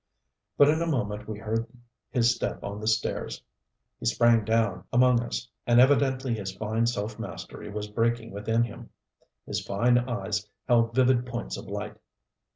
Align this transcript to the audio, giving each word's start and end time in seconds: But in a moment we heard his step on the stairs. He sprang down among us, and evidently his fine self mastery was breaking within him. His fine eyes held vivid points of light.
But 0.57 0.67
in 0.69 0.81
a 0.81 0.87
moment 0.87 1.27
we 1.27 1.37
heard 1.37 1.67
his 2.09 2.33
step 2.33 2.63
on 2.63 2.79
the 2.79 2.87
stairs. 2.87 3.43
He 3.99 4.07
sprang 4.07 4.43
down 4.43 4.83
among 4.91 5.21
us, 5.21 5.47
and 5.67 5.79
evidently 5.79 6.33
his 6.33 6.55
fine 6.55 6.87
self 6.87 7.19
mastery 7.19 7.69
was 7.69 7.87
breaking 7.87 8.31
within 8.31 8.63
him. 8.63 8.89
His 9.45 9.63
fine 9.63 9.99
eyes 9.99 10.47
held 10.67 10.95
vivid 10.95 11.27
points 11.27 11.55
of 11.55 11.65
light. 11.67 11.97